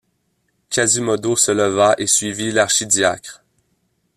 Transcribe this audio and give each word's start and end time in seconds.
Quasimodo 0.71 1.35
se 1.35 1.51
leva 1.51 1.93
et 1.99 2.07
suivit 2.07 2.51
l’archidiacre. 2.51 3.43